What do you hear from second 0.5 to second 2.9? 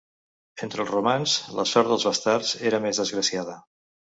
Entre els romans la sort dels bastards era